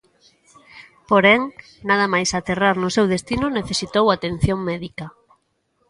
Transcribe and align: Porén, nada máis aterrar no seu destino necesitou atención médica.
Porén, 1.09 1.41
nada 1.89 2.05
máis 2.13 2.29
aterrar 2.39 2.75
no 2.79 2.89
seu 2.95 3.05
destino 3.13 3.45
necesitou 3.59 4.05
atención 4.09 4.59
médica. 4.69 5.05